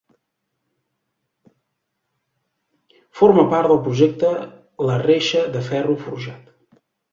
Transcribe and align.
Forma 3.21 3.45
part 3.53 3.71
del 3.73 3.83
projecte 3.89 4.33
la 4.91 4.99
reixa 5.05 5.47
de 5.59 5.65
ferro 5.71 6.01
forjat. 6.09 6.53